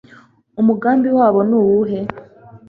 umugambi 0.61 1.09
wabo 1.17 1.39
ni 1.47 1.55
uwuhe 1.59 1.99